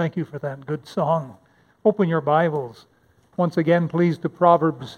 [0.00, 1.36] Thank you for that good song.
[1.84, 2.86] Open your Bibles
[3.36, 4.96] once again, please, to Proverbs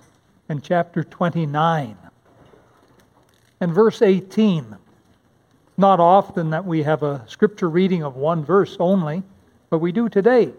[0.48, 1.96] and chapter 29
[3.58, 4.76] and verse 18.
[5.76, 9.25] Not often that we have a scripture reading of one verse only,
[9.70, 10.52] but we do today.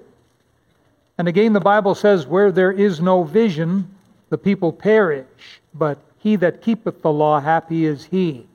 [1.17, 3.95] And again, the Bible says, Where there is no vision,
[4.27, 8.45] the people perish, but he that keepeth the law, happy is he.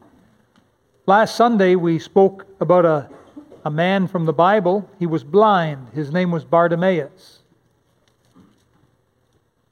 [1.07, 3.09] Last Sunday, we spoke about a,
[3.69, 4.89] a man from the Bible.
[4.98, 5.89] He was blind.
[5.93, 7.41] His name was Bartimaeus.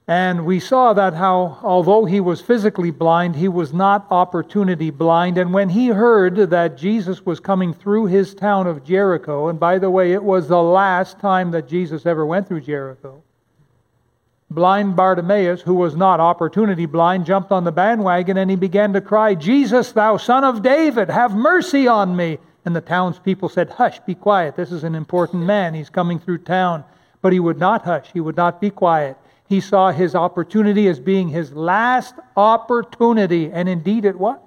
[0.07, 5.39] And we saw that how, although he was physically blind, he was not opportunity blind.
[5.39, 9.79] And when he heard that Jesus was coming through his town of Jericho, and by
[9.79, 13.23] the way, it was the last time that Jesus ever went through Jericho,
[14.51, 19.01] blind Bartimaeus, who was not opportunity blind, jumped on the bandwagon and he began to
[19.01, 22.37] cry, Jesus, thou son of David, have mercy on me.
[22.67, 24.57] And the townspeople said, Hush, be quiet.
[24.57, 25.73] This is an important man.
[25.73, 26.83] He's coming through town.
[27.21, 29.15] But he would not hush, he would not be quiet.
[29.47, 34.41] He saw his opportunity as being his last opportunity, and indeed it was.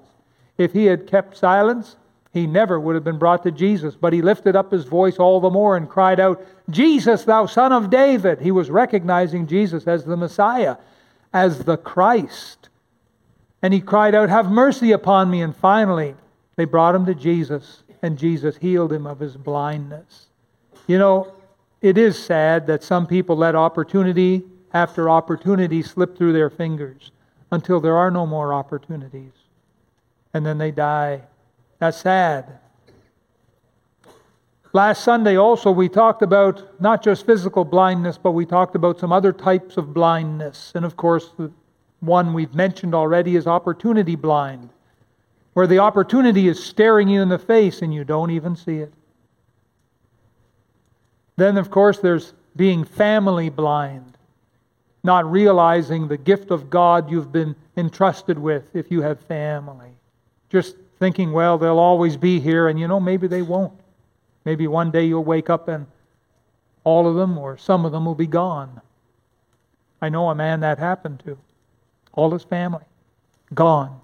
[0.59, 1.97] If he had kept silence,
[2.35, 3.97] he never would have been brought to Jesus.
[3.97, 7.73] But he lifted up his voice all the more and cried out, Jesus, thou son
[7.73, 8.43] of David.
[8.43, 10.77] He was recognizing Jesus as the Messiah,
[11.33, 12.69] as the Christ.
[13.63, 15.41] And he cried out, Have mercy upon me.
[15.41, 16.17] And finally,
[16.57, 20.27] they brought him to Jesus, and Jesus healed him of his blindness.
[20.87, 21.35] You know,
[21.81, 24.43] it is sad that some people let opportunity
[24.73, 27.11] after opportunity slip through their fingers
[27.51, 29.33] until there are no more opportunities.
[30.33, 31.23] And then they die.
[31.79, 32.59] That's sad.
[34.73, 39.13] Last Sunday also, we talked about not just physical blindness, but we talked about some
[39.13, 40.71] other types of blindness.
[40.77, 41.51] And of course, the
[41.99, 44.71] one we've mentioned already is opportunity blind,
[45.55, 48.93] where the opportunity is staring you in the face and you don't even see it.
[51.37, 54.17] Then, of course, there's being family blind,
[55.03, 59.91] not realizing the gift of God you've been entrusted with if you have family.
[60.51, 63.73] Just thinking, well, they'll always be here, and you know, maybe they won't.
[64.45, 65.87] Maybe one day you'll wake up and
[66.85, 68.81] all of them or some of them will be gone.
[70.01, 71.39] I know a man that happened to.
[72.13, 72.85] All his family
[73.55, 74.01] gone.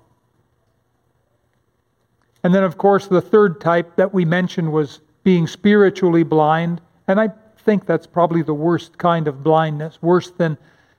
[2.43, 6.81] And then, of course, the third type that we mentioned was being spiritually blind.
[7.09, 10.57] And I think that's probably the worst kind of blindness, worse than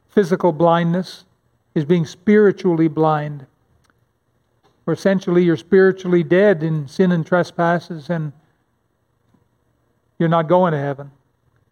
[0.09, 1.25] physical blindness
[1.75, 3.45] is being spiritually blind.
[4.85, 8.33] Or essentially, you're spiritually dead in sin and trespasses, and
[10.17, 11.11] you're not going to heaven.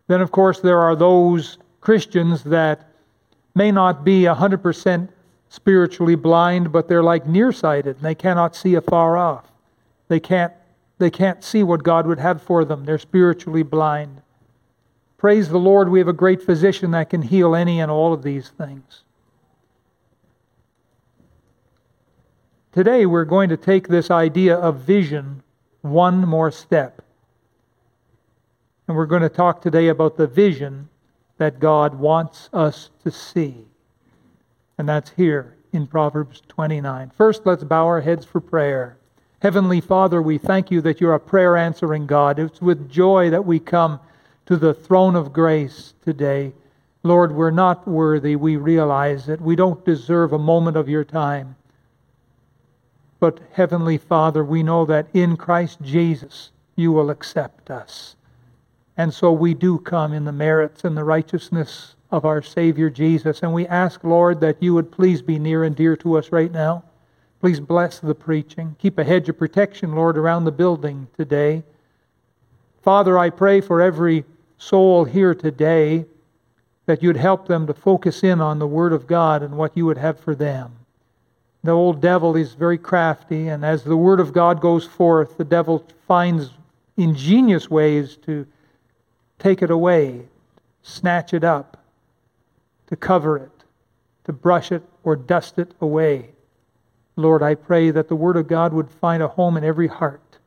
[0.07, 2.89] Then, of course, there are those Christians that
[3.55, 5.09] may not be 100%
[5.49, 9.51] spiritually blind, but they're like nearsighted, and they cannot see afar off.
[10.07, 10.53] They can't,
[10.97, 12.85] they can't see what God would have for them.
[12.85, 14.21] They're spiritually blind.
[15.17, 18.23] Praise the Lord, we have a great physician that can heal any and all of
[18.23, 19.03] these things.
[22.71, 25.41] Today, we're going to take this idea of vision
[25.81, 27.01] one more step.
[28.87, 30.89] And we're going to talk today about the vision
[31.37, 33.65] that God wants us to see.
[34.77, 37.11] And that's here in Proverbs 29.
[37.15, 38.97] First, let's bow our heads for prayer.
[39.45, 42.39] Heavenly Father, we thank you that you're a prayer answering God.
[42.39, 43.99] It's with joy that we come
[44.47, 46.51] to the throne of grace today.
[47.03, 48.35] Lord, we're not worthy.
[48.35, 51.57] We realize that we don't deserve a moment of your time.
[53.19, 58.15] But, Heavenly Father, we know that in Christ Jesus you will accept us.
[58.97, 63.43] And so we do come in the merits and the righteousness of our Savior Jesus.
[63.43, 66.51] And we ask, Lord, that you would please be near and dear to us right
[66.51, 66.83] now.
[67.45, 68.75] Please bless the preaching.
[68.79, 71.61] Keep a hedge of protection, Lord, around the building today.
[72.81, 74.25] Father, I pray for every
[74.57, 76.05] soul here today
[76.87, 79.85] that you'd help them to focus in on the Word of God and what you
[79.85, 80.71] would have for them.
[81.63, 85.45] The old devil is very crafty, and as the Word of God goes forth, the
[85.45, 86.49] devil finds
[86.97, 88.47] ingenious ways to
[89.37, 90.29] take it away,
[90.81, 91.85] snatch it up,
[92.87, 93.63] to cover it,
[94.23, 96.31] to brush it or dust it away.
[97.15, 100.37] Lord, I pray that the Word of God would find a home in every heart.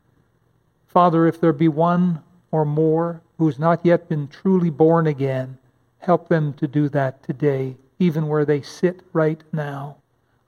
[0.87, 5.59] Father, if there be one or more who's not yet been truly born again,
[6.00, 9.97] help them to do that today, even where they sit right now.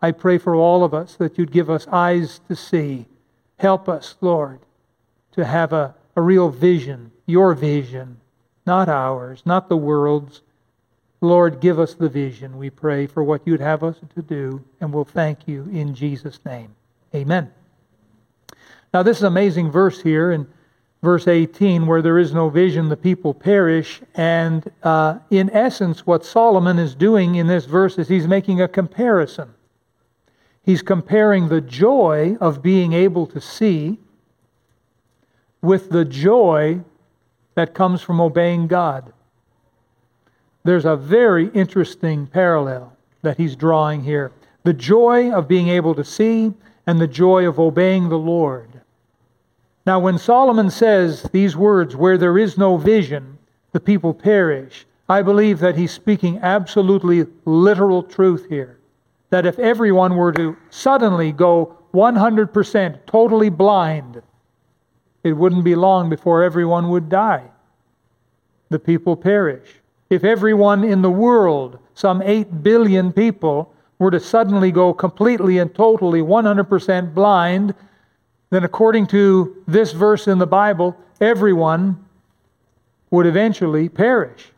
[0.02, 3.06] I pray for all of us that you'd give us eyes to see.
[3.58, 4.60] Help us, Lord,
[5.32, 8.18] to have a, a real vision, your vision,
[8.66, 10.42] not ours, not the world's.
[11.20, 14.92] Lord, give us the vision, we pray, for what you'd have us to do, and
[14.92, 16.74] we'll thank you in Jesus' name.
[17.14, 17.50] Amen.
[18.94, 20.46] Now, this is an amazing verse here, in
[21.02, 24.00] verse 18, where there is no vision, the people perish.
[24.14, 28.68] And uh, in essence, what Solomon is doing in this verse is he's making a
[28.68, 29.54] comparison.
[30.62, 33.98] He's comparing the joy of being able to see
[35.62, 36.80] with the joy
[37.54, 39.12] that comes from obeying God.
[40.64, 46.04] There's a very interesting parallel that he's drawing here the joy of being able to
[46.04, 46.52] see
[46.86, 48.80] and the joy of obeying the Lord.
[49.86, 53.38] Now, when Solomon says these words, where there is no vision,
[53.72, 58.78] the people perish, I believe that he's speaking absolutely literal truth here.
[59.30, 64.22] That if everyone were to suddenly go 100% totally blind,
[65.24, 67.48] it wouldn't be long before everyone would die.
[68.68, 69.79] The people perish.
[70.10, 75.72] If everyone in the world, some 8 billion people, were to suddenly go completely and
[75.74, 77.74] totally 100% blind,
[78.48, 82.04] then according to this verse in the Bible, everyone
[83.10, 84.52] would eventually perish.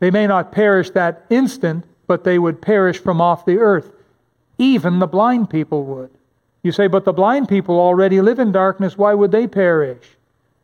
[0.00, 3.92] They may not perish that instant, but they would perish from off the earth.
[4.58, 6.10] Even the blind people would.
[6.62, 8.98] You say, but the blind people already live in darkness.
[8.98, 10.16] Why would they perish?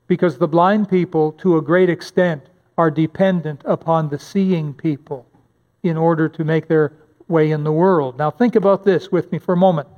[0.08, 2.46] Because the blind people, to a great extent,
[2.78, 5.26] are dependent upon the seeing people
[5.82, 6.92] in order to make their
[7.28, 8.18] way in the world.
[8.18, 9.88] Now, think about this with me for a moment.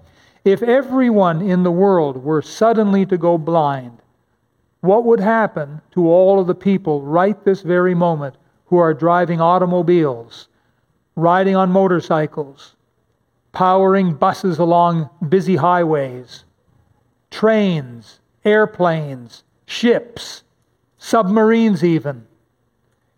[0.44, 3.98] If everyone in the world were suddenly to go blind,
[4.80, 8.36] what would happen to all of the people right this very moment
[8.66, 10.48] who are driving automobiles,
[11.16, 12.76] riding on motorcycles,
[13.52, 16.44] powering buses along busy highways,
[17.30, 20.42] trains, airplanes, ships,
[20.98, 22.26] submarines, even?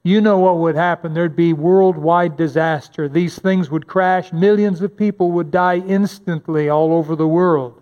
[0.07, 1.13] You know what would happen.
[1.13, 3.09] There'd be worldwide disaster.
[3.09, 4.33] These things would crash.
[4.33, 7.81] Millions of people would die instantly all over the world.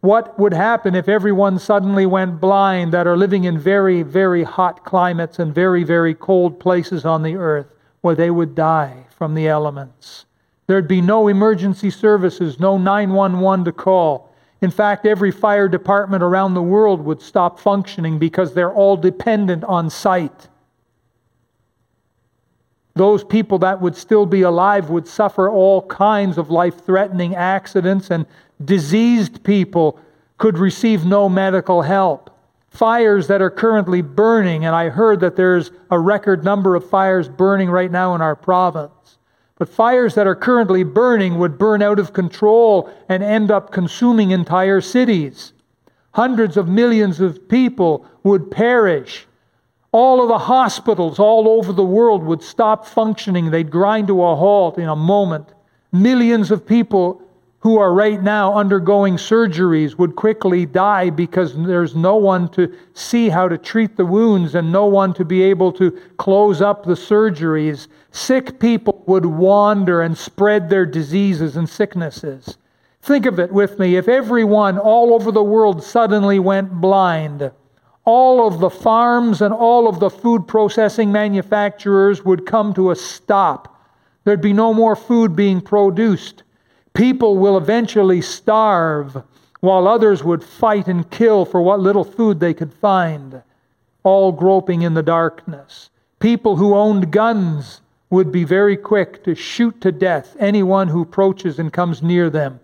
[0.00, 4.84] What would happen if everyone suddenly went blind that are living in very, very hot
[4.84, 7.66] climates and very, very cold places on the earth?
[8.00, 10.26] where they would die from the elements.
[10.66, 14.29] There'd be no emergency services, no 911 to call.
[14.62, 19.64] In fact, every fire department around the world would stop functioning because they're all dependent
[19.64, 20.48] on sight.
[22.94, 28.10] Those people that would still be alive would suffer all kinds of life threatening accidents,
[28.10, 28.26] and
[28.62, 29.98] diseased people
[30.36, 32.30] could receive no medical help.
[32.68, 37.28] Fires that are currently burning, and I heard that there's a record number of fires
[37.28, 39.18] burning right now in our province.
[39.60, 44.30] But fires that are currently burning would burn out of control and end up consuming
[44.30, 45.52] entire cities.
[46.12, 49.26] Hundreds of millions of people would perish.
[49.92, 53.50] All of the hospitals all over the world would stop functioning.
[53.50, 55.52] They'd grind to a halt in a moment.
[55.92, 57.20] Millions of people
[57.60, 63.28] who are right now undergoing surgeries would quickly die because there's no one to see
[63.28, 66.94] how to treat the wounds and no one to be able to close up the
[66.94, 67.86] surgeries.
[68.12, 72.56] Sick people would wander and spread their diseases and sicknesses.
[73.02, 73.96] Think of it with me.
[73.96, 77.50] If everyone all over the world suddenly went blind,
[78.06, 82.96] all of the farms and all of the food processing manufacturers would come to a
[82.96, 83.84] stop.
[84.24, 86.42] There'd be no more food being produced.
[86.94, 89.22] People will eventually starve
[89.60, 93.42] while others would fight and kill for what little food they could find,
[94.02, 95.90] all groping in the darkness.
[96.18, 101.58] People who owned guns would be very quick to shoot to death anyone who approaches
[101.58, 102.58] and comes near them.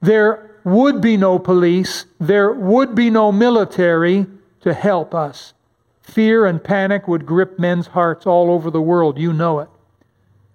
[0.00, 4.26] There would be no police, there would be no military
[4.60, 5.52] to help us.
[6.02, 9.18] Fear and panic would grip men's hearts all over the world.
[9.18, 9.68] You know it.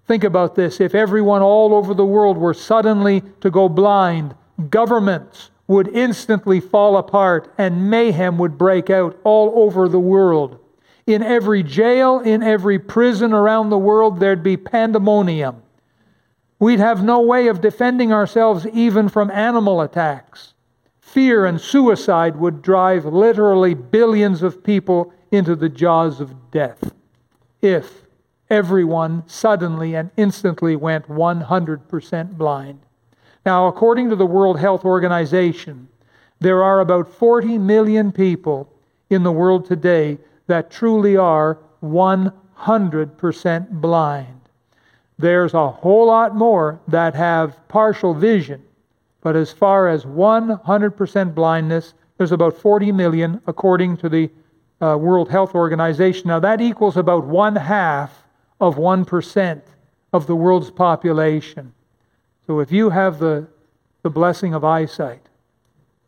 [0.10, 0.80] Think about this.
[0.80, 4.34] If everyone all over the world were suddenly to go blind,
[4.72, 10.58] governments would instantly fall apart and mayhem would break out all over the world.
[11.06, 15.62] In every jail, in every prison around the world, there'd be pandemonium.
[16.58, 20.56] We'd have no way of defending ourselves even from animal attacks.
[21.00, 26.96] Fear and suicide would drive literally billions of people into the jaws of death
[27.62, 28.09] if
[28.50, 32.80] everyone suddenly and instantly went 100% blind.
[33.46, 35.88] Now, according to the World Health Organization,
[36.40, 38.72] there are about 40 million people
[39.10, 44.40] in the world today that truly are 100% blind.
[45.18, 48.64] There's a whole lot more that have partial vision,
[49.22, 54.30] but as far as 100% blindness, there's about 40 million according to the
[54.82, 56.30] uh, World Health Organization.
[56.30, 58.24] Now, that equals about one half
[58.60, 59.62] of 1%
[60.12, 61.74] of the world's population.
[62.48, 63.48] So if you have the,
[64.02, 65.28] the blessing of eyesight,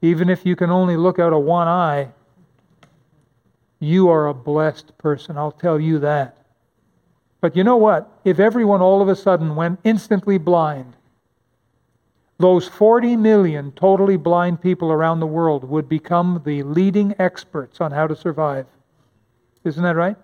[0.01, 2.09] even if you can only look out of one eye,
[3.79, 5.37] you are a blessed person.
[5.37, 6.37] I'll tell you that.
[7.41, 8.09] But you know what?
[8.23, 10.95] If everyone all of a sudden went instantly blind,
[12.37, 17.91] those 40 million totally blind people around the world would become the leading experts on
[17.91, 18.65] how to survive.
[19.63, 20.15] Isn't that right?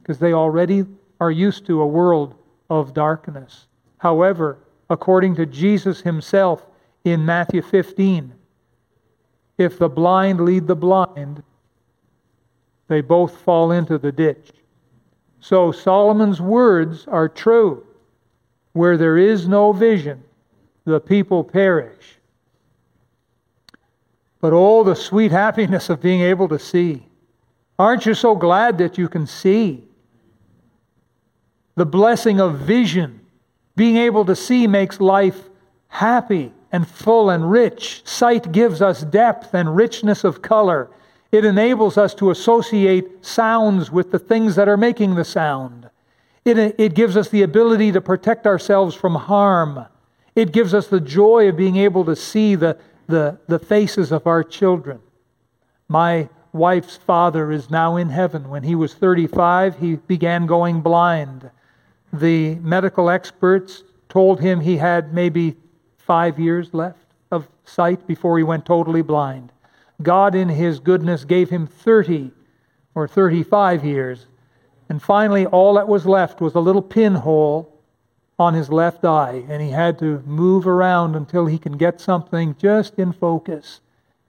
[0.00, 0.86] Because they already
[1.20, 2.34] are used to a world
[2.70, 3.66] of darkness.
[3.98, 4.58] However,
[4.90, 6.66] according to Jesus himself
[7.04, 8.32] in Matthew 15,
[9.58, 11.42] if the blind lead the blind,
[12.88, 14.50] they both fall into the ditch.
[15.40, 17.84] So Solomon's words are true.
[18.72, 20.22] Where there is no vision,
[20.84, 22.18] the people perish.
[24.40, 27.06] But oh, the sweet happiness of being able to see.
[27.78, 29.85] Aren't you so glad that you can see?
[31.76, 33.20] The blessing of vision.
[33.76, 35.50] Being able to see makes life
[35.88, 38.02] happy and full and rich.
[38.04, 40.90] Sight gives us depth and richness of color.
[41.30, 45.90] It enables us to associate sounds with the things that are making the sound.
[46.46, 49.86] It, it gives us the ability to protect ourselves from harm.
[50.34, 54.26] It gives us the joy of being able to see the, the, the faces of
[54.26, 55.00] our children.
[55.88, 58.48] My wife's father is now in heaven.
[58.48, 61.50] When he was 35, he began going blind.
[62.20, 65.56] The medical experts told him he had maybe
[65.98, 69.52] five years left of sight before he went totally blind.
[70.02, 72.30] God, in His goodness, gave him 30
[72.94, 74.26] or 35 years.
[74.88, 77.72] And finally, all that was left was a little pinhole
[78.38, 82.54] on his left eye, and he had to move around until he can get something
[82.58, 83.80] just in focus.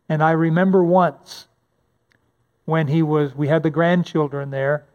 [0.07, 1.47] And I remember once
[2.65, 4.85] when he was, we had the grandchildren there,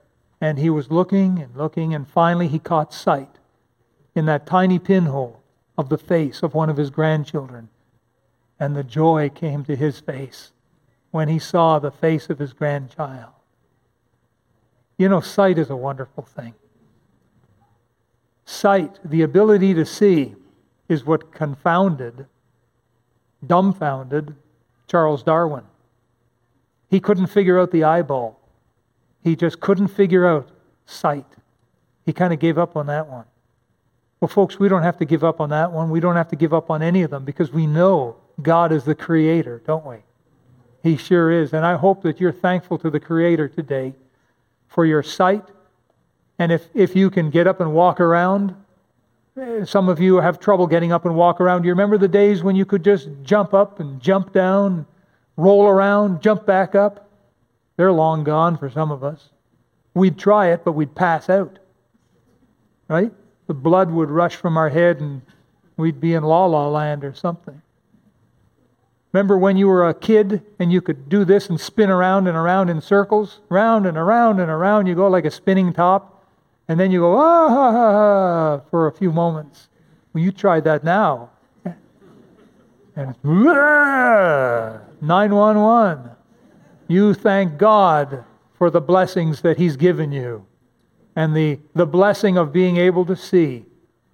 [0.42, 3.38] and he was looking and looking, and finally he caught sight
[4.12, 5.40] in that tiny pinhole
[5.78, 7.68] of the face of one of his grandchildren.
[8.58, 10.50] And the joy came to his face
[11.12, 13.30] when he saw the face of his grandchild.
[14.98, 16.54] You know, sight is a wonderful thing.
[18.44, 20.34] Sight, the ability to see,
[20.88, 22.26] is what confounded,
[23.46, 24.34] dumbfounded
[24.88, 25.64] Charles Darwin.
[26.90, 28.40] He couldn't figure out the eyeball,
[29.22, 30.48] he just couldn't figure out
[30.86, 31.26] sight.
[32.04, 33.24] He kind of gave up on that one.
[34.20, 35.90] Well, folks, we don't have to give up on that one.
[35.90, 38.84] We don't have to give up on any of them because we know God is
[38.84, 39.98] the creator, don't we?
[40.82, 41.52] He sure is.
[41.52, 43.94] And I hope that you're thankful to the Creator today
[44.68, 45.44] for your sight.
[46.38, 48.54] And if, if you can get up and walk around,
[49.40, 51.62] eh, some of you have trouble getting up and walk around.
[51.62, 54.86] Do you remember the days when you could just jump up and jump down,
[55.36, 57.08] roll around, jump back up?
[57.82, 59.30] They're long gone for some of us.
[59.92, 61.58] We'd try it, but we'd pass out.
[62.86, 63.10] Right?
[63.48, 65.20] The blood would rush from our head and
[65.76, 67.60] we'd be in la la land or something.
[69.12, 72.36] Remember when you were a kid and you could do this and spin around and
[72.36, 73.40] around in circles?
[73.48, 76.24] Round and around and around you go like a spinning top.
[76.68, 79.66] And then you go, ah, ha, ha, ha, for a few moments.
[80.12, 81.30] Well, you try that now.
[82.94, 86.11] And it's, 911.
[86.88, 88.24] You thank God
[88.54, 90.46] for the blessings that He's given you
[91.16, 93.64] and the, the blessing of being able to see.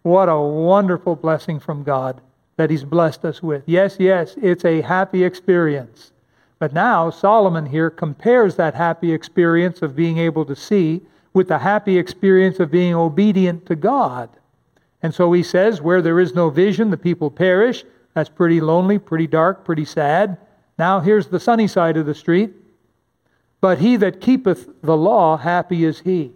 [0.02, 2.20] What a wonderful blessing from God
[2.56, 3.62] that he's blessed us with.
[3.66, 6.12] Yes, yes, it's a happy experience.
[6.58, 11.58] But now Solomon here compares that happy experience of being able to see with the
[11.58, 14.28] happy experience of being obedient to God.
[15.02, 17.84] And so he says, Where there is no vision, the people perish.
[18.14, 20.36] That's pretty lonely, pretty dark, pretty sad.
[20.78, 22.54] Now here's the sunny side of the street.
[23.60, 26.32] But he that keepeth the law, happy is he.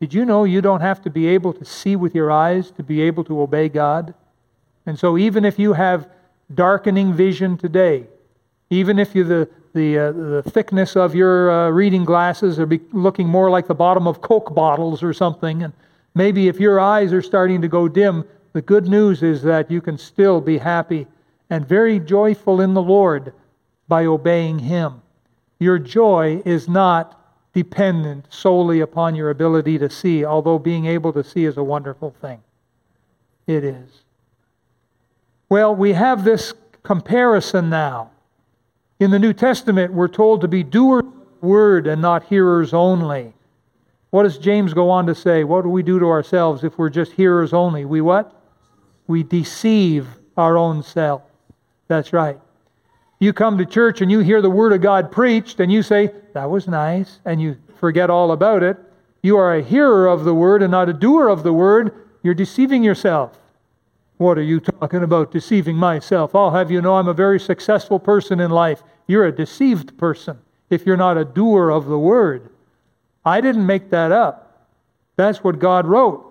[0.00, 2.82] Did you know you don't have to be able to see with your eyes to
[2.82, 4.14] be able to obey God?
[4.84, 6.08] And so, even if you have
[6.52, 8.06] darkening vision today,
[8.68, 13.28] even if you the the, uh, the thickness of your uh, reading glasses are looking
[13.28, 15.74] more like the bottom of Coke bottles or something, and
[16.14, 18.24] maybe if your eyes are starting to go dim,
[18.54, 21.06] the good news is that you can still be happy
[21.50, 23.34] and very joyful in the Lord
[23.88, 25.02] by obeying Him.
[25.58, 27.20] Your joy is not
[27.54, 32.14] dependent solely upon your ability to see, although being able to see is a wonderful
[32.20, 32.42] thing.
[33.46, 34.02] It is.
[35.48, 36.52] Well, we have this
[36.82, 38.10] comparison now.
[38.98, 42.74] In the New Testament, we're told to be doers of the word and not hearers
[42.74, 43.32] only.
[44.10, 45.44] What does James go on to say?
[45.44, 47.84] What do we do to ourselves if we're just hearers only?
[47.84, 48.32] We what?
[49.06, 51.22] We deceive our own self.
[51.88, 52.40] That's right.
[53.18, 56.10] You come to church and you hear the Word of God preached and you say,
[56.34, 58.76] That was nice, and you forget all about it.
[59.22, 61.94] You are a hearer of the Word and not a doer of the Word.
[62.22, 63.38] You're deceiving yourself.
[64.18, 66.34] What are you talking about, deceiving myself?
[66.34, 68.82] I'll have you know I'm a very successful person in life.
[69.06, 70.38] You're a deceived person
[70.70, 72.50] if you're not a doer of the word.
[73.24, 74.68] I didn't make that up.
[75.16, 76.22] That's what God wrote.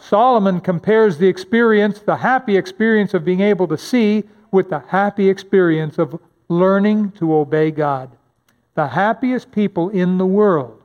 [0.00, 5.28] Solomon compares the experience, the happy experience of being able to see, with the happy
[5.28, 8.10] experience of learning to obey God.
[8.74, 10.82] The happiest people in the world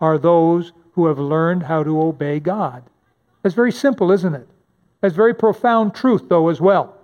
[0.00, 2.82] are those who have learned how to obey God.
[3.42, 4.48] That's very simple, isn't it?
[5.00, 6.96] That's very profound truth, though, as well.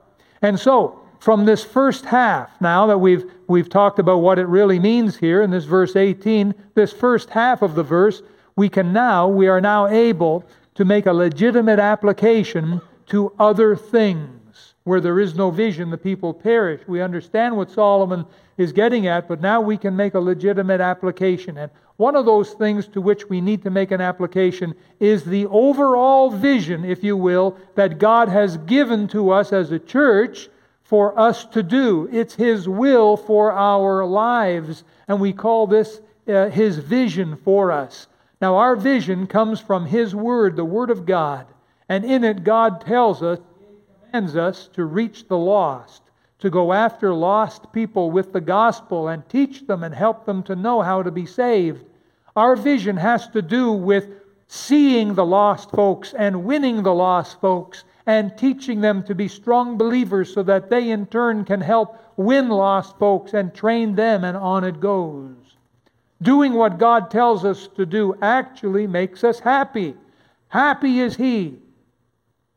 [0.42, 4.78] And so, from this first half, now that we've, we've talked about what it really
[4.78, 8.22] means here in this verse 18, this first half of the verse,
[8.56, 10.44] we can now, we are now able
[10.74, 14.40] to make a legitimate application to other things.
[14.84, 16.86] Where there is no vision, the people perish.
[16.86, 18.26] We understand what Solomon
[18.58, 21.56] is getting at, but now we can make a legitimate application.
[21.56, 25.46] And one of those things to which we need to make an application is the
[25.46, 30.48] overall vision, if you will, that God has given to us as a church
[30.82, 32.08] for us to do.
[32.12, 38.06] It's His will for our lives, and we call this uh, His vision for us.
[38.40, 41.46] Now, our vision comes from His Word, the Word of God,
[41.88, 43.38] and in it, God tells us,
[44.14, 46.02] commands us to reach the lost,
[46.38, 50.54] to go after lost people with the gospel and teach them and help them to
[50.54, 51.84] know how to be saved.
[52.36, 54.06] Our vision has to do with
[54.46, 59.76] seeing the lost folks and winning the lost folks and teaching them to be strong
[59.76, 64.36] believers so that they in turn can help win lost folks and train them, and
[64.36, 65.56] on it goes.
[66.22, 69.96] Doing what God tells us to do actually makes us happy.
[70.46, 71.56] Happy is he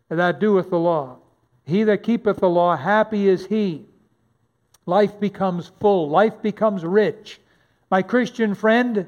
[0.10, 1.18] that doeth the law.
[1.68, 3.86] He that keepeth the law, happy is he.
[4.86, 7.42] Life becomes full, life becomes rich.
[7.92, 9.06] My Christian friend,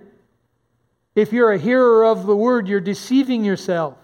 [1.16, 3.98] if you're a hearer of the word, you're deceiving yourself.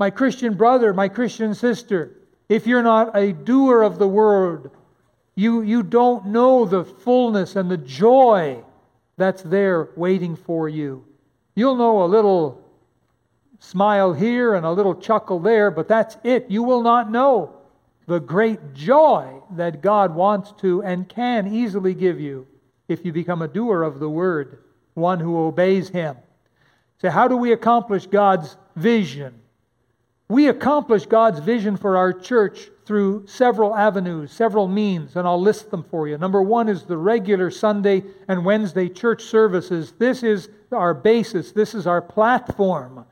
[0.00, 2.16] My Christian brother, my Christian sister,
[2.48, 4.72] if you're not a doer of the word,
[5.36, 8.64] you, you don't know the fullness and the joy
[9.16, 11.04] that's there waiting for you.
[11.54, 12.64] You'll know a little
[13.60, 16.50] smile here and a little chuckle there, but that's it.
[16.50, 17.59] You will not know
[18.06, 22.46] the great joy that God wants to and can easily give you
[22.88, 24.58] if you become a doer of the word,
[24.94, 26.16] one who obeys Him.
[27.00, 29.34] So, how do we accomplish God's vision?
[30.28, 35.70] We accomplish God's vision for our church through several avenues, several means, and I'll list
[35.70, 36.18] them for you.
[36.18, 39.92] Number one is the regular Sunday and Wednesday church services.
[39.98, 43.04] This is our basis, this is our platform.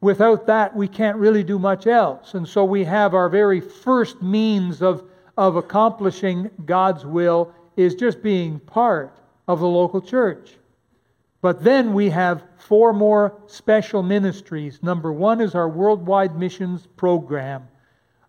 [0.00, 2.34] Without that, we can't really do much else.
[2.34, 5.04] And so we have our very first means of,
[5.36, 10.56] of accomplishing God's will is just being part of the local church.
[11.42, 14.82] But then we have four more special ministries.
[14.82, 17.68] Number one is our worldwide missions program.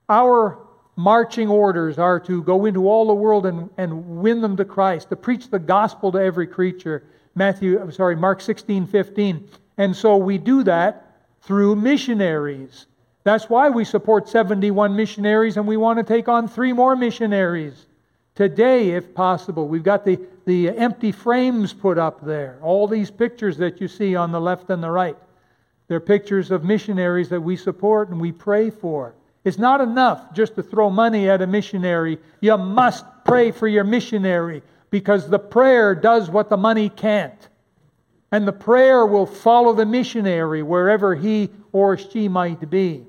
[0.09, 0.59] Our
[0.95, 5.09] marching orders are to go into all the world and, and win them to Christ,
[5.09, 7.03] to preach the gospel to every creature.
[7.35, 9.49] Matthew, I'm sorry, Mark 16, 15.
[9.77, 11.10] And so we do that
[11.41, 12.87] through missionaries.
[13.23, 17.85] That's why we support 71 missionaries and we want to take on three more missionaries
[18.35, 19.67] today, if possible.
[19.67, 22.57] We've got the the empty frames put up there.
[22.61, 25.17] All these pictures that you see on the left and the right.
[25.87, 29.13] They're pictures of missionaries that we support and we pray for.
[29.43, 32.19] It's not enough just to throw money at a missionary.
[32.39, 37.47] You must pray for your missionary because the prayer does what the money can't.
[38.31, 43.05] And the prayer will follow the missionary wherever he or she might be.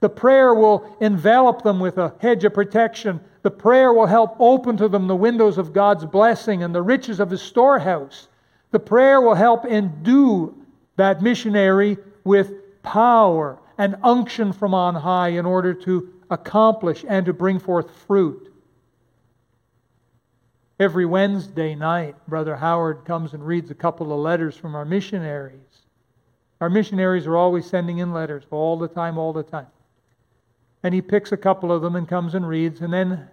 [0.00, 4.76] The prayer will envelop them with a hedge of protection the prayer will help open
[4.76, 8.28] to them the windows of God's blessing and the riches of His storehouse.
[8.70, 10.54] The prayer will help endue
[10.96, 17.32] that missionary with power and unction from on high in order to accomplish and to
[17.32, 18.51] bring forth fruit.
[20.80, 25.60] Every Wednesday night, Brother Howard comes and reads a couple of letters from our missionaries.
[26.60, 29.66] Our missionaries are always sending in letters all the time, all the time.
[30.82, 33.28] And he picks a couple of them and comes and reads, and then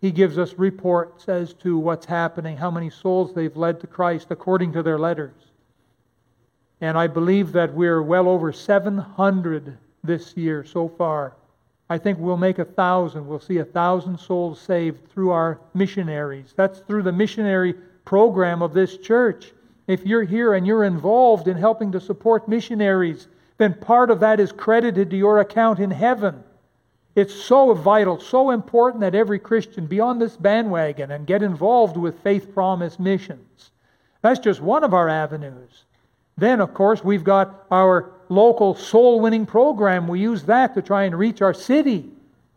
[0.00, 4.28] he gives us reports as to what's happening, how many souls they've led to Christ
[4.30, 5.34] according to their letters.
[6.80, 11.36] And I believe that we're well over 700 this year so far.
[11.90, 13.26] I think we'll make a thousand.
[13.26, 16.54] We'll see a thousand souls saved through our missionaries.
[16.56, 17.74] That's through the missionary
[18.04, 19.52] program of this church.
[19.88, 23.26] If you're here and you're involved in helping to support missionaries,
[23.58, 26.44] then part of that is credited to your account in heaven.
[27.16, 31.96] It's so vital, so important that every Christian be on this bandwagon and get involved
[31.96, 33.72] with Faith Promise missions.
[34.22, 35.86] That's just one of our avenues.
[36.40, 40.08] Then, of course, we've got our local soul winning program.
[40.08, 42.10] We use that to try and reach our city.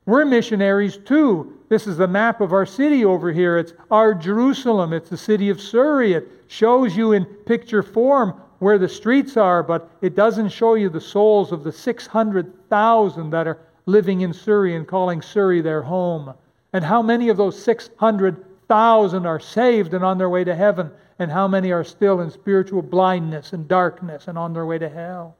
[0.06, 1.60] We're missionaries too.
[1.68, 3.58] This is the map of our city over here.
[3.58, 4.94] It's our Jerusalem.
[4.94, 6.14] It's the city of Surrey.
[6.14, 10.88] It shows you in picture form where the streets are, but it doesn't show you
[10.88, 16.34] the souls of the 600,000 that are living in Surrey and calling Surrey their home.
[16.72, 20.92] And how many of those 600,000 are saved and on their way to heaven?
[21.20, 24.90] And how many are still in spiritual blindness and darkness and on their way to
[24.90, 25.36] hell?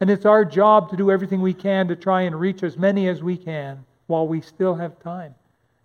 [0.00, 3.08] And it's our job to do everything we can to try and reach as many
[3.08, 5.34] as we can while we still have time.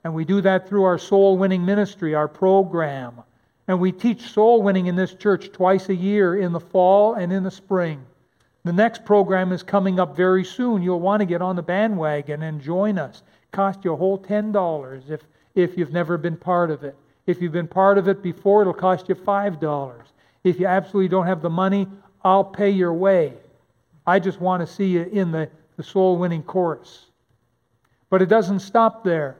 [0.03, 3.21] And we do that through our soul winning ministry, our program.
[3.67, 7.31] And we teach soul winning in this church twice a year in the fall and
[7.31, 8.05] in the spring.
[8.65, 10.81] The next program is coming up very soon.
[10.81, 13.23] You'll want to get on the bandwagon and join us.
[13.51, 15.21] Cost you a whole $10 if,
[15.55, 16.95] if you've never been part of it.
[17.25, 19.93] If you've been part of it before, it'll cost you $5.
[20.43, 21.87] If you absolutely don't have the money,
[22.23, 23.33] I'll pay your way.
[24.05, 27.05] I just want to see you in the, the soul winning course.
[28.09, 29.37] But it doesn't stop there.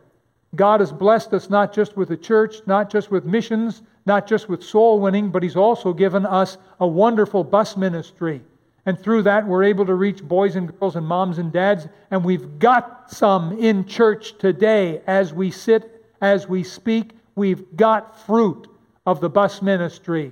[0.55, 4.49] God has blessed us not just with the church, not just with missions, not just
[4.49, 8.41] with soul winning, but He's also given us a wonderful bus ministry.
[8.85, 11.87] And through that, we're able to reach boys and girls and moms and dads.
[12.11, 15.92] And we've got some in church today as we sit,
[16.23, 17.11] as we speak.
[17.35, 18.69] We've got fruit
[19.05, 20.31] of the bus ministry.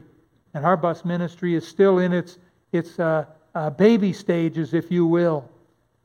[0.54, 2.40] And our bus ministry is still in its,
[2.72, 5.48] its uh, uh, baby stages, if you will.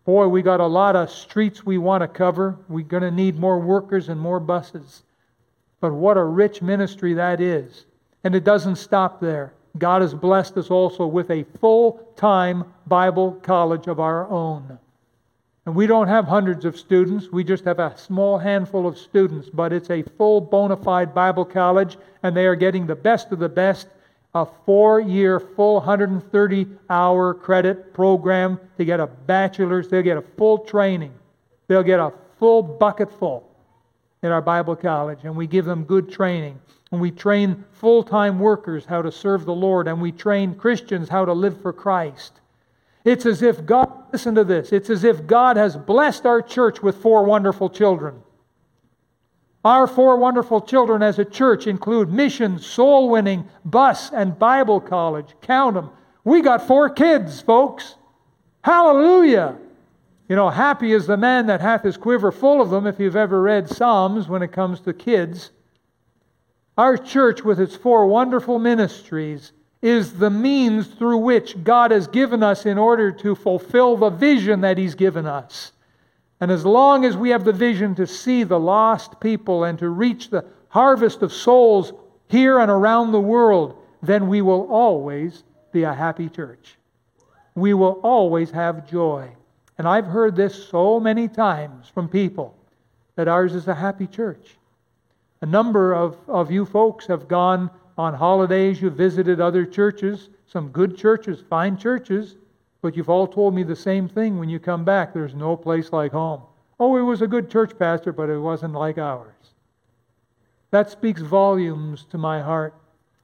[0.04, 2.58] Boy, we got a lot of streets we want to cover.
[2.68, 5.04] We're going to need more workers and more buses.
[5.80, 7.86] But what a rich ministry that is.
[8.24, 9.52] And it doesn't stop there.
[9.78, 14.78] God has blessed us also with a full time Bible college of our own.
[15.66, 19.50] And we don't have hundreds of students, we just have a small handful of students,
[19.52, 23.40] but it's a full bona fide Bible college, and they are getting the best of
[23.40, 23.88] the best
[24.36, 29.88] a four year, full 130 hour credit program to get a bachelor's.
[29.88, 31.12] They'll get a full training.
[31.68, 33.50] They'll get a full bucket full
[34.22, 36.60] in our Bible college, and we give them good training.
[36.92, 41.08] And we train full time workers how to serve the Lord, and we train Christians
[41.08, 42.40] how to live for Christ.
[43.06, 46.82] It's as if God, listen to this, it's as if God has blessed our church
[46.82, 48.20] with four wonderful children.
[49.64, 55.36] Our four wonderful children as a church include missions, soul winning, bus, and Bible college.
[55.40, 55.90] Count them.
[56.24, 57.94] We got four kids, folks.
[58.64, 59.56] Hallelujah.
[60.28, 63.14] You know, happy is the man that hath his quiver full of them, if you've
[63.14, 65.52] ever read Psalms when it comes to kids.
[66.76, 69.52] Our church, with its four wonderful ministries,
[69.86, 74.62] is the means through which God has given us in order to fulfill the vision
[74.62, 75.70] that He's given us.
[76.40, 79.88] And as long as we have the vision to see the lost people and to
[79.88, 81.92] reach the harvest of souls
[82.28, 86.76] here and around the world, then we will always be a happy church.
[87.54, 89.30] We will always have joy.
[89.78, 92.56] And I've heard this so many times from people
[93.14, 94.56] that ours is a happy church.
[95.42, 100.68] A number of, of you folks have gone on holidays, you've visited other churches, some
[100.68, 102.36] good churches, fine churches,
[102.82, 105.12] but you've all told me the same thing when you come back.
[105.12, 106.42] There's no place like home.
[106.78, 109.32] Oh, it was a good church pastor, but it wasn't like ours.
[110.70, 112.74] That speaks volumes to my heart.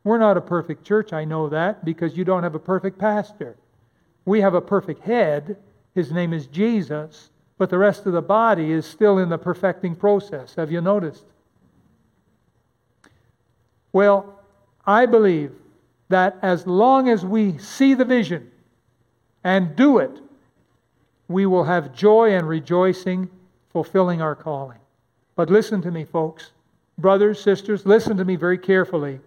[0.04, 3.56] We're not a perfect church, I know that, because you don't have a perfect pastor.
[4.24, 5.56] We have a perfect head.
[5.94, 9.94] His name is Jesus, but the rest of the body is still in the perfecting
[9.94, 10.54] process.
[10.54, 11.26] Have you noticed?
[13.92, 14.41] Well,
[14.84, 15.52] I believe
[16.08, 18.50] that as long as we see the vision,
[19.44, 20.18] and do it,
[21.28, 23.28] we will have joy and rejoicing
[23.70, 24.78] fulfilling our calling.
[25.34, 26.52] But listen to me, folks.
[26.98, 29.18] Brothers, sisters, listen to me very carefully.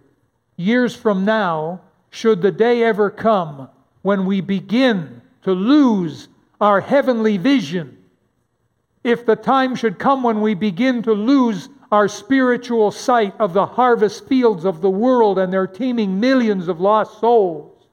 [0.56, 3.68] Years from now, should the day ever come
[4.02, 6.28] when we begin to lose
[6.60, 7.98] our heavenly vision,
[9.04, 13.66] if the time should come when we begin to lose our spiritual sight of the
[13.66, 17.86] harvest fields of the world and their teeming millions of lost souls,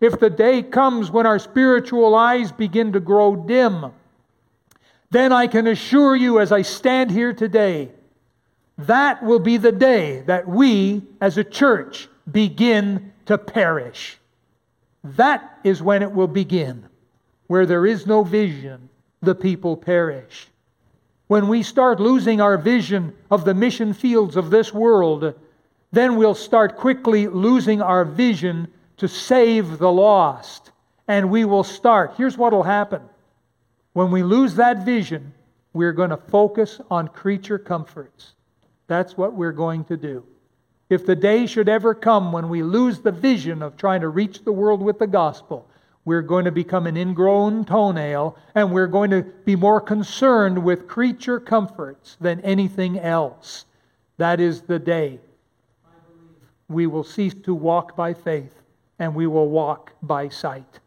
[0.00, 3.86] if the day comes when our spiritual eyes begin to grow dim,
[5.10, 7.90] then I can assure you as I stand here today,
[8.76, 14.18] that will be the day that we as a church begin to perish.
[15.04, 16.86] That is when it will begin.
[17.46, 18.88] Where there is no vision,
[19.20, 20.48] the people perish.
[21.26, 25.34] When we start losing our vision of the mission fields of this world,
[25.90, 30.70] then we'll start quickly losing our vision to save the lost.
[31.08, 32.14] And we will start.
[32.16, 33.02] Here's what will happen
[33.94, 35.32] when we lose that vision,
[35.72, 38.34] we're going to focus on creature comforts.
[38.86, 40.26] That's what we're going to do.
[40.90, 44.44] If the day should ever come when we lose the vision of trying to reach
[44.44, 45.68] the world with the gospel,
[46.04, 50.86] we're going to become an ingrown toenail and we're going to be more concerned with
[50.86, 53.64] creature comforts than anything else.
[54.18, 55.20] That is the day
[56.68, 58.52] we will cease to walk by faith
[58.98, 60.80] and we will walk by sight.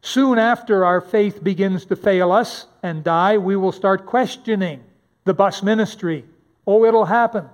[0.00, 4.82] Soon after our faith begins to fail us and die, we will start questioning
[5.24, 6.24] the bus ministry.
[6.66, 7.48] Oh, it'll happen.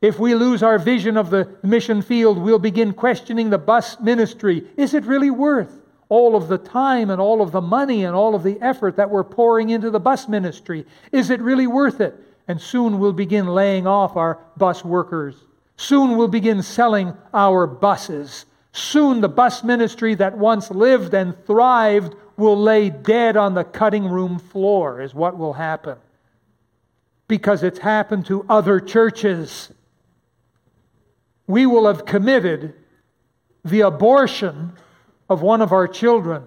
[0.00, 4.66] If we lose our vision of the mission field, we'll begin questioning the bus ministry.
[4.76, 5.79] Is it really worth
[6.10, 9.08] all of the time and all of the money and all of the effort that
[9.08, 10.84] we're pouring into the bus ministry?
[11.10, 12.14] Is it really worth it?
[12.46, 15.36] And soon we'll begin laying off our bus workers.
[15.78, 18.44] Soon we'll begin selling our buses.
[18.72, 24.06] Soon the bus ministry that once lived and thrived will lay dead on the cutting
[24.06, 25.96] room floor, is what will happen.
[27.28, 29.72] Because it's happened to other churches
[31.50, 32.74] we will have committed
[33.64, 34.72] the abortion
[35.30, 36.42] of one of our children.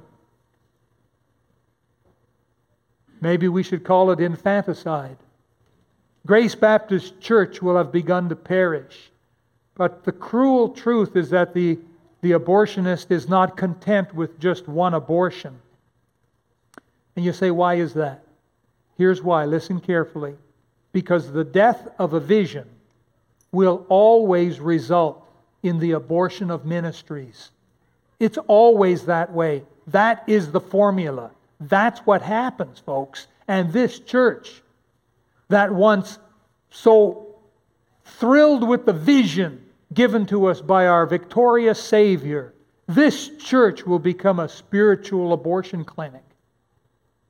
[3.21, 5.15] Maybe we should call it infanticide.
[6.27, 9.09] Grace Baptist Church will have begun to perish.
[9.75, 11.79] But the cruel truth is that the,
[12.21, 15.57] the abortionist is not content with just one abortion.
[17.15, 18.25] And you say, why is that?
[18.97, 19.45] Here's why.
[19.45, 20.35] Listen carefully.
[20.91, 22.67] Because the death of a vision
[23.53, 25.25] will always result
[25.63, 27.52] in the abortion of ministries.
[28.19, 29.63] It's always that way.
[29.87, 31.31] That is the formula.
[31.59, 33.27] That's what happens, folks.
[33.47, 34.61] And this church,
[35.49, 36.19] that once
[36.69, 37.35] so
[38.05, 42.53] thrilled with the vision given to us by our victorious Savior,
[42.87, 46.23] this church will become a spiritual abortion clinic.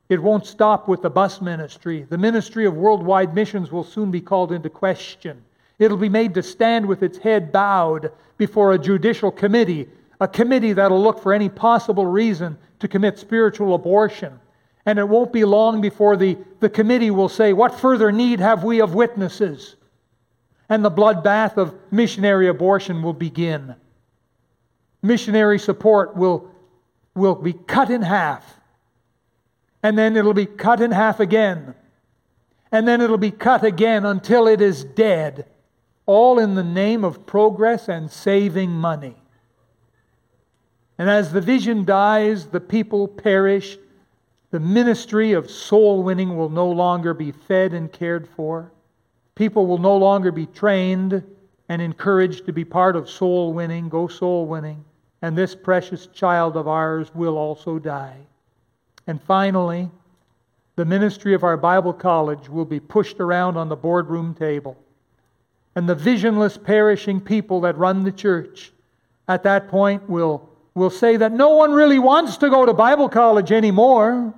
[0.09, 2.05] It won't stop with the bus ministry.
[2.07, 5.43] The ministry of worldwide missions will soon be called into question.
[5.79, 9.89] It'll be made to stand with its head bowed before a judicial committee,
[10.23, 14.39] a committee that'll look for any possible reason to commit spiritual abortion.
[14.85, 18.63] And it won't be long before the, the committee will say, What further need have
[18.63, 19.75] we of witnesses?
[20.69, 23.75] And the bloodbath of missionary abortion will begin.
[25.01, 26.49] Missionary support will,
[27.15, 28.59] will be cut in half.
[29.83, 31.75] And then it'll be cut in half again.
[32.71, 35.45] And then it'll be cut again until it is dead
[36.05, 39.22] all in the name of progress and saving money.
[40.97, 43.77] And as the vision dies, the people perish.
[44.51, 48.71] The ministry of soul winning will no longer be fed and cared for.
[49.35, 51.23] People will no longer be trained
[51.69, 54.83] and encouraged to be part of soul winning, go soul winning.
[55.21, 58.17] And this precious child of ours will also die.
[59.07, 59.89] And finally,
[60.75, 64.77] the ministry of our Bible college will be pushed around on the boardroom table
[65.75, 68.71] and the visionless, perishing people that run the church
[69.27, 73.09] at that point will, will say that no one really wants to go to Bible
[73.09, 74.33] college anymore.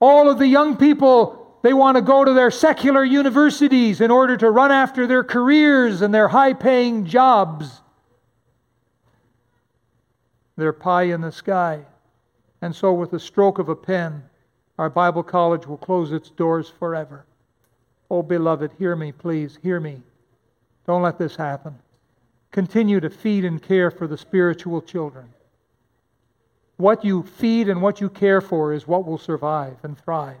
[0.00, 4.36] All of the young people, they want to go to their secular universities in order
[4.36, 7.82] to run after their careers and their high paying jobs.
[10.56, 11.84] Their pie in the sky.
[12.62, 14.22] And so, with a stroke of a pen,
[14.78, 17.24] our Bible college will close its doors forever.
[18.10, 19.58] Oh, beloved, hear me, please.
[19.62, 20.02] Hear me.
[20.86, 21.78] Don't let this happen.
[22.50, 25.26] Continue to feed and care for the spiritual children.
[26.76, 30.40] What you feed and what you care for is what will survive and thrive.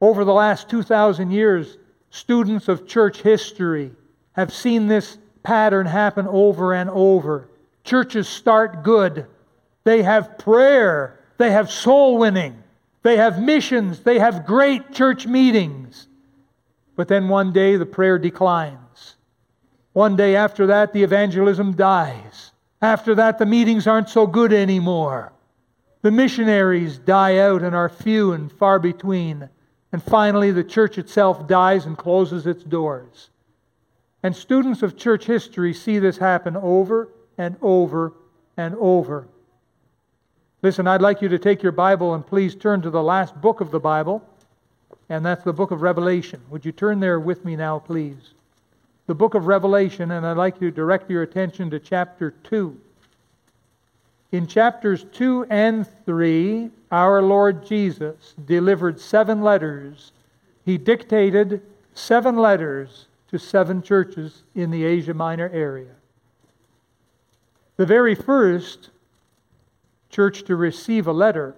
[0.00, 1.78] Over the last 2,000 years,
[2.10, 3.90] students of church history
[4.32, 7.48] have seen this pattern happen over and over.
[7.82, 9.26] Churches start good,
[9.84, 12.62] they have prayer, they have soul winning.
[13.02, 14.00] They have missions.
[14.00, 16.08] They have great church meetings.
[16.96, 19.16] But then one day the prayer declines.
[19.92, 22.52] One day after that, the evangelism dies.
[22.80, 25.32] After that, the meetings aren't so good anymore.
[26.02, 29.48] The missionaries die out and are few and far between.
[29.92, 33.30] And finally, the church itself dies and closes its doors.
[34.22, 38.12] And students of church history see this happen over and over
[38.56, 39.26] and over.
[40.60, 43.60] Listen, I'd like you to take your Bible and please turn to the last book
[43.60, 44.22] of the Bible,
[45.08, 46.40] and that's the book of Revelation.
[46.50, 48.34] Would you turn there with me now, please?
[49.08, 52.78] The book of Revelation, and I'd like you to direct your attention to chapter 2.
[54.32, 60.12] In chapters 2 and 3, our Lord Jesus delivered seven letters.
[60.66, 61.62] He dictated
[61.94, 65.94] seven letters to seven churches in the Asia Minor area.
[67.78, 68.90] The very first
[70.10, 71.54] church to receive a letter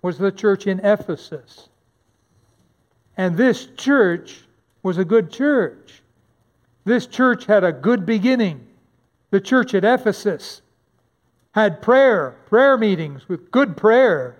[0.00, 1.68] was the church in Ephesus.
[3.16, 4.42] And this church
[4.84, 5.99] was a good church.
[6.84, 8.66] This church had a good beginning.
[9.30, 10.62] The church at Ephesus
[11.52, 14.36] had prayer, prayer meetings with good prayer.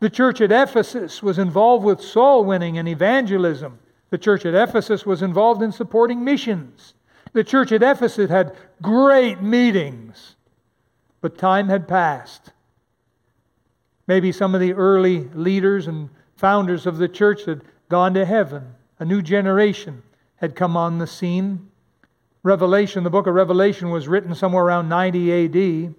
[0.00, 3.78] The church at Ephesus was involved with soul winning and evangelism.
[4.10, 6.94] The church at Ephesus was involved in supporting missions.
[7.32, 10.36] The church at Ephesus had great meetings,
[11.20, 12.52] but time had passed.
[14.06, 18.74] Maybe some of the early leaders and founders of the church had gone to heaven.
[18.98, 20.02] A new generation
[20.36, 21.70] had come on the scene.
[22.46, 25.94] Revelation, the book of Revelation, was written somewhere around 90 AD.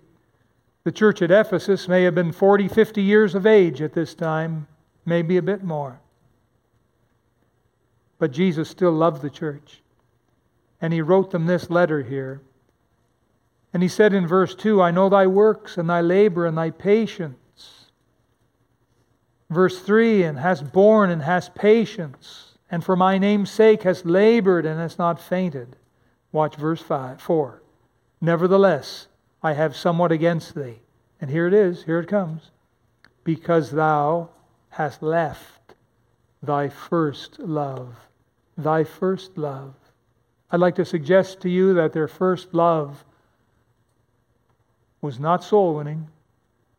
[0.86, 4.66] The church at Ephesus may have been 40, 50 years of age at this time,
[5.06, 6.00] maybe a bit more.
[8.18, 9.82] But Jesus still loved the church.
[10.80, 12.40] And he wrote them this letter here.
[13.74, 16.70] And he said in verse 2 I know thy works and thy labor and thy
[16.70, 17.90] patience.
[19.50, 24.66] Verse 3 And hast borne and hast patience, and for my name's sake hast labored
[24.66, 25.76] and hast not fainted.
[26.32, 27.62] Watch verse 5, 4.
[28.22, 29.08] Nevertheless,
[29.42, 30.80] I have somewhat against thee.
[31.22, 32.52] And here it is, here it comes.
[33.24, 34.30] Because thou
[34.70, 35.76] hast left
[36.42, 37.96] thy first love.
[38.58, 39.74] Thy first love.
[40.52, 43.04] I'd like to suggest to you that their first love
[45.02, 46.08] was not soul winning.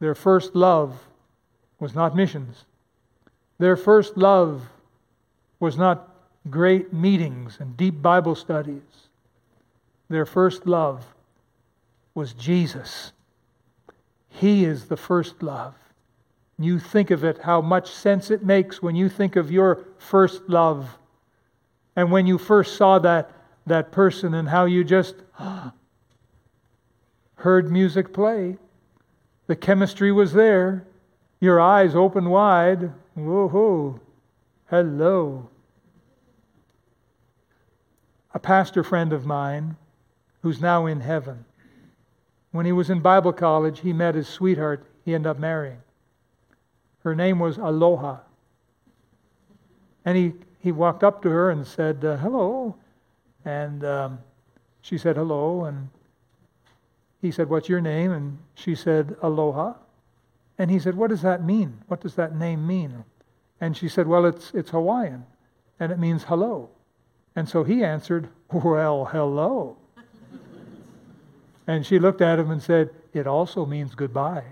[0.00, 1.08] Their first love
[1.78, 2.64] was not missions.
[3.58, 4.62] Their first love
[5.61, 6.14] was not
[6.48, 9.08] great meetings and deep Bible studies.
[10.09, 11.05] Their first love
[12.14, 13.12] was Jesus.
[14.29, 15.75] He is the first love.
[16.59, 20.49] You think of it, how much sense it makes when you think of your first
[20.49, 20.97] love.
[21.94, 23.31] And when you first saw that,
[23.66, 25.14] that person and how you just
[27.37, 28.57] heard music play.
[29.47, 30.87] The chemistry was there.
[31.40, 32.92] Your eyes open wide.
[33.14, 34.01] Whoa,
[34.68, 35.49] hello.
[38.35, 39.77] A pastor friend of mine
[40.42, 41.44] who's now in heaven
[42.51, 45.81] when he was in Bible college, he met his sweetheart he ended up marrying.
[47.01, 48.18] Her name was Aloha.
[50.05, 52.77] And he, he walked up to her and said, uh, Hello.
[53.44, 54.18] And um,
[54.83, 55.64] she said, Hello.
[55.64, 55.88] And
[57.22, 58.12] he said, What's your name?
[58.12, 59.74] And she said, Aloha.
[60.59, 61.83] And he said, What does that mean?
[61.87, 63.05] What does that name mean?
[63.61, 65.24] And she said, Well, it's, it's Hawaiian,
[65.81, 66.70] and it means hello.
[67.37, 69.77] And so he answered, Well, hello.
[71.68, 74.42] And she looked at him and said, It also means goodbye.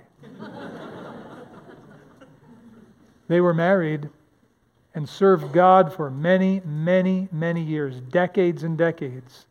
[3.26, 4.10] they were married
[4.94, 9.46] and served God for many, many, many years, decades and decades,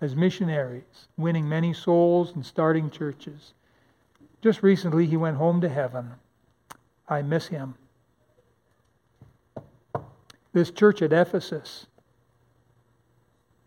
[0.00, 3.52] as missionaries, winning many souls and starting churches.
[4.40, 6.12] Just recently, he went home to heaven.
[7.10, 7.74] I miss him.
[10.54, 11.86] This church at Ephesus,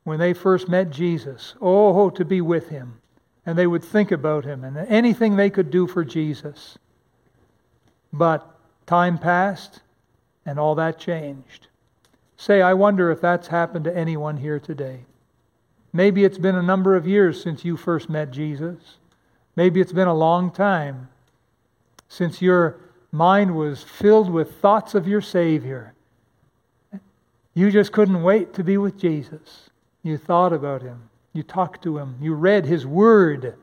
[0.04, 3.00] when they first met Jesus, oh, to be with him
[3.50, 6.78] and they would think about him and anything they could do for Jesus.
[8.14, 8.48] But
[8.86, 9.82] time passed
[10.46, 11.66] and all that changed.
[12.38, 15.00] Say, I wonder if that's happened to anyone here today.
[15.92, 18.98] Maybe it's been a number of years since you first met Jesus.
[19.56, 21.10] Maybe it's been a long time
[22.08, 22.78] since your
[23.12, 25.96] mind was filled with thoughts of your Savior.
[27.56, 29.72] You just couldn't wait to be with Jesus.
[30.04, 31.09] You thought about him.
[31.40, 32.18] You talked to him.
[32.20, 33.56] You read his word.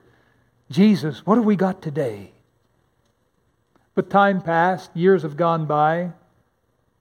[0.70, 2.30] Jesus, what have we got today?
[3.94, 6.12] But time passed, years have gone by,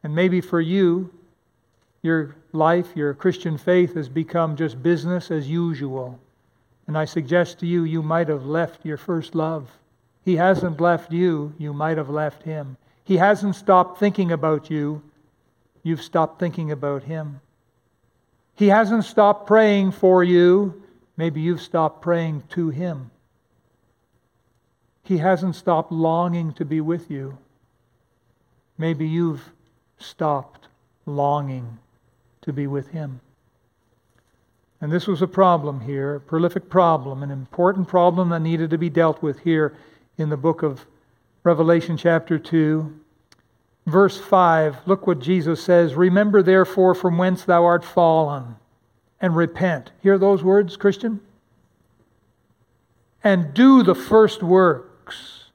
[0.03, 1.13] and maybe for you,
[2.01, 6.19] your life, your Christian faith has become just business as usual.
[6.87, 9.71] And I suggest to you, you might have left your first love.
[10.25, 12.75] He hasn't left you, you might have left him.
[13.05, 15.01] He hasn't stopped thinking about you,
[15.83, 17.39] you've stopped thinking about him.
[18.55, 20.81] He hasn't stopped praying for you.
[21.17, 23.11] Maybe you've stopped praying to Him.
[25.03, 27.37] He hasn't stopped longing to be with you.
[28.77, 29.51] Maybe you've
[29.97, 30.67] stopped
[31.05, 31.77] longing
[32.41, 33.19] to be with Him.
[34.81, 38.77] And this was a problem here, a prolific problem, an important problem that needed to
[38.77, 39.75] be dealt with here
[40.17, 40.85] in the book of
[41.43, 42.99] Revelation, chapter 2.
[43.85, 48.55] Verse 5, look what Jesus says Remember therefore from whence thou art fallen,
[49.21, 49.91] and repent.
[50.01, 51.21] Hear those words, Christian?
[53.23, 55.45] And do the first works.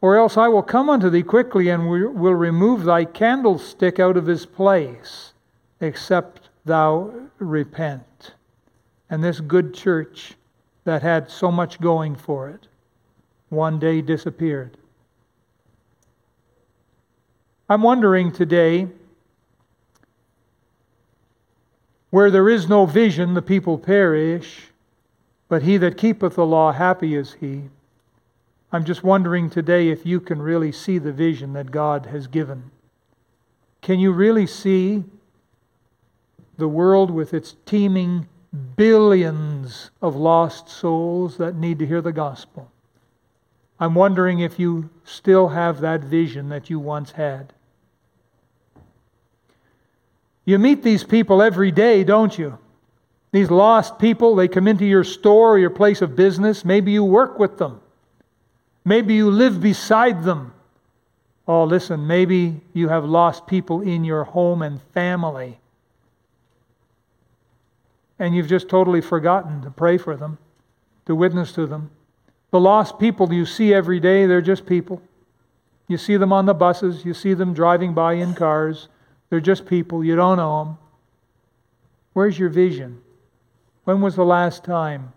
[0.00, 4.26] Or else I will come unto thee quickly and will remove thy candlestick out of
[4.26, 5.32] his place,
[5.80, 8.34] except thou repent.
[9.08, 10.34] And this good church
[10.84, 12.66] that had so much going for it
[13.48, 14.76] one day disappeared.
[17.72, 18.86] I'm wondering today
[22.10, 24.64] where there is no vision, the people perish,
[25.48, 27.62] but he that keepeth the law, happy is he.
[28.70, 32.70] I'm just wondering today if you can really see the vision that God has given.
[33.80, 35.04] Can you really see
[36.58, 38.28] the world with its teeming
[38.76, 42.70] billions of lost souls that need to hear the gospel.
[43.80, 47.54] I'm wondering if you still have that vision that you once had.
[50.44, 52.58] You meet these people every day, don't you?
[53.30, 56.64] These lost people, they come into your store or your place of business.
[56.64, 57.80] Maybe you work with them.
[58.84, 60.52] Maybe you live beside them.
[61.48, 65.58] Oh, listen, maybe you have lost people in your home and family.
[68.18, 70.38] And you've just totally forgotten to pray for them,
[71.06, 71.90] to witness to them.
[72.50, 75.02] The lost people you see every day, they're just people.
[75.88, 78.88] You see them on the buses, you see them driving by in cars.
[79.32, 80.04] They're just people.
[80.04, 80.78] You don't know them.
[82.12, 83.00] Where's your vision?
[83.84, 85.14] When was the last time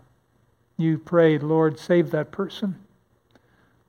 [0.78, 2.76] you prayed, Lord, save that person?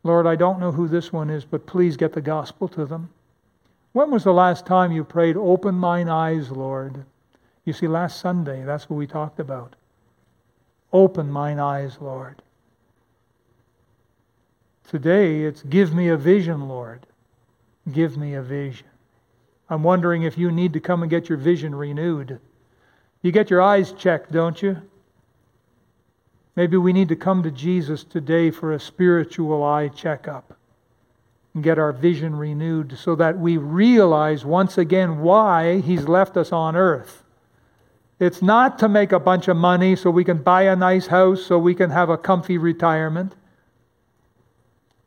[0.04, 3.10] Lord, I don't know who this one is, but please get the gospel to them.
[3.94, 7.06] When was the last time you prayed, Open mine eyes, Lord?
[7.64, 9.78] You see, last Sunday, that's what we talked about.
[10.92, 12.42] Open mine eyes, Lord.
[14.90, 17.08] Today, it's give me a vision, Lord.
[17.90, 18.88] Give me a vision.
[19.70, 22.40] I'm wondering if you need to come and get your vision renewed.
[23.22, 24.82] You get your eyes checked, don't you?
[26.56, 30.58] Maybe we need to come to Jesus today for a spiritual eye checkup
[31.54, 36.52] and get our vision renewed so that we realize once again why He's left us
[36.52, 37.24] on earth.
[38.20, 41.46] It's not to make a bunch of money so we can buy a nice house,
[41.46, 43.36] so we can have a comfy retirement.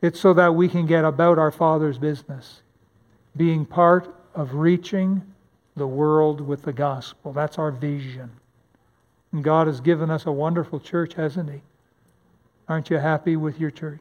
[0.01, 2.61] It's so that we can get about our Father's business,
[3.35, 5.21] being part of reaching
[5.75, 7.33] the world with the gospel.
[7.33, 8.29] That's our vision.
[9.31, 11.61] And God has given us a wonderful church, hasn't He?
[12.67, 13.99] Aren't you happy with your church?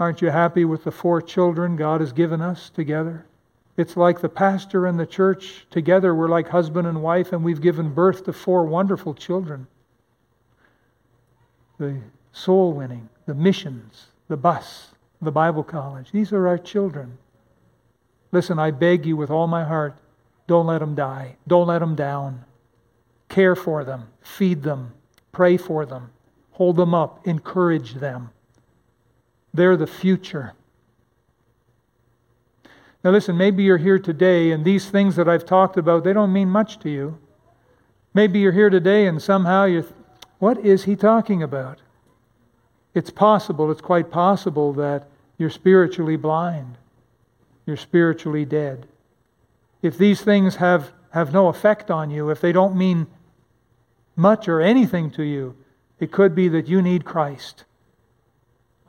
[0.00, 3.26] Aren't you happy with the four children God has given us together?
[3.76, 6.14] It's like the pastor and the church together.
[6.14, 9.66] We're like husband and wife, and we've given birth to four wonderful children.
[11.78, 11.98] The
[12.32, 14.88] soul winning, the missions, the bus,
[15.22, 16.10] the Bible college.
[16.10, 17.18] These are our children.
[18.30, 19.96] Listen, I beg you with all my heart,
[20.48, 21.36] don't let them die.
[21.46, 22.44] Don't let them down.
[23.28, 24.92] Care for them, feed them,
[25.30, 26.10] pray for them,
[26.52, 28.30] hold them up, encourage them.
[29.52, 30.54] They're the future.
[33.04, 36.32] Now, listen, maybe you're here today and these things that I've talked about, they don't
[36.32, 37.18] mean much to you.
[38.14, 39.84] Maybe you're here today and somehow you're,
[40.38, 41.80] what is he talking about?
[42.94, 45.06] It's possible, it's quite possible that
[45.36, 46.78] you're spiritually blind.
[47.68, 48.86] You're spiritually dead.
[49.82, 53.06] If these things have, have no effect on you, if they don't mean
[54.16, 55.54] much or anything to you,
[56.00, 57.64] it could be that you need Christ.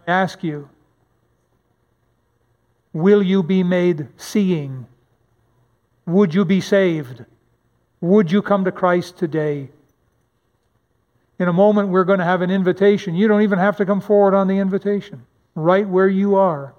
[0.08, 0.70] I ask you,
[2.94, 4.88] will you be made seeing?
[6.06, 7.26] Would you be saved?
[8.00, 9.72] Would you come to Christ today?
[11.38, 13.14] In a moment, we're going to have an invitation.
[13.14, 15.26] You don't even have to come forward on the invitation.
[15.54, 16.74] Right where you are,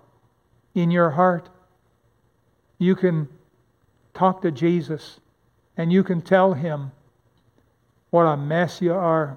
[0.74, 1.50] in your heart,
[2.80, 3.28] you can
[4.14, 5.20] talk to Jesus
[5.76, 6.90] and you can tell him
[8.08, 9.36] what a mess you are.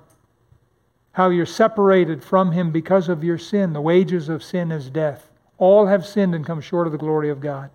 [1.11, 3.73] How you're separated from him because of your sin.
[3.73, 5.29] The wages of sin is death.
[5.59, 7.69] All have sinned and come short of the glory of God.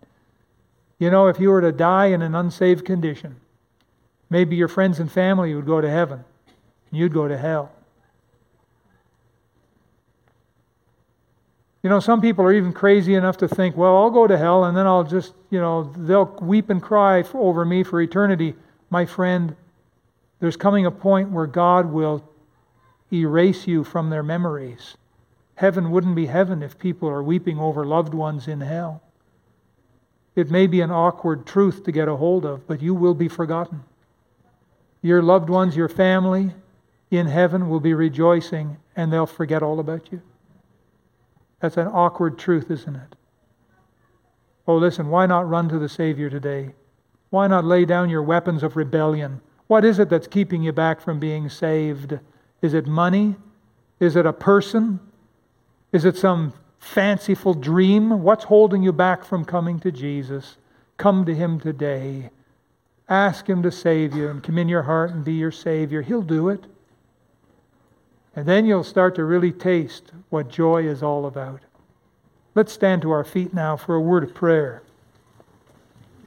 [0.99, 3.37] You know, if you were to die in an unsaved condition,
[4.31, 6.25] maybe your friends and family would go to heaven
[6.91, 7.71] and you'd go to hell.
[11.83, 14.65] You know, some people are even crazy enough to think, well, I'll go to hell
[14.65, 18.55] and then I'll just, you know, they'll weep and cry over me for eternity.
[18.91, 19.55] My friend,
[20.41, 22.29] there's coming a point where God will
[23.13, 24.97] erase you from their memories.
[25.55, 29.03] Heaven wouldn't be heaven if people are weeping over loved ones in hell.
[30.35, 33.29] It may be an awkward truth to get a hold of, but you will be
[33.29, 33.83] forgotten.
[35.03, 36.53] Your loved ones, your family,
[37.11, 40.23] in heaven will be rejoicing and they'll forget all about you.
[41.61, 43.17] That's an awkward truth, isn't it?
[44.67, 46.75] Oh, listen, why not run to the Savior today?
[47.31, 49.41] Why not lay down your weapons of rebellion?
[49.67, 52.19] What is it that's keeping you back from being saved?
[52.63, 53.37] Is it money?
[54.01, 55.01] Is it a person?
[55.93, 58.23] Is it some fanciful dream?
[58.23, 60.57] What's holding you back from coming to Jesus?
[60.97, 62.31] Come to Him today.
[63.09, 66.03] Ask Him to save you and come in your heart and be your Savior.
[66.03, 66.67] He'll do it.
[68.39, 71.61] And then you'll start to really taste what joy is all about.
[72.55, 74.85] Let's stand to our feet now for a word of prayer.